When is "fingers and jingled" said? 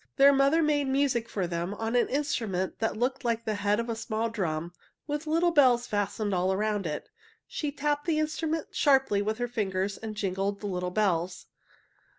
9.47-10.59